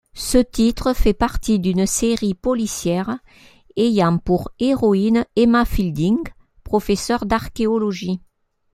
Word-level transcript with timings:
Ce 0.17 0.39
titre 0.39 0.95
fait 0.95 1.13
partie 1.13 1.59
d'une 1.59 1.85
série 1.85 2.33
policière 2.33 3.19
ayant 3.77 4.17
pour 4.17 4.49
héroïne 4.59 5.27
Emma 5.35 5.63
Fielding, 5.63 6.23
professeur 6.63 7.27
d'archéologie. 7.27 8.19